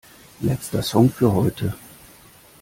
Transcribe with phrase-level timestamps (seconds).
[0.41, 1.75] Letzter Song für heute!